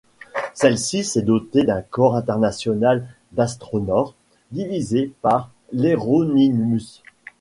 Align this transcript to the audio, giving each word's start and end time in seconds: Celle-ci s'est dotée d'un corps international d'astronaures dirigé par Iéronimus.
Celle-ci 0.55 1.03
s'est 1.03 1.21
dotée 1.21 1.63
d'un 1.63 1.83
corps 1.83 2.15
international 2.15 3.05
d'astronaures 3.33 4.15
dirigé 4.51 5.13
par 5.21 5.51
Iéronimus. 5.73 7.03